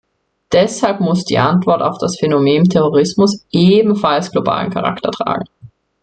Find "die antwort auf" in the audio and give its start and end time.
1.25-1.99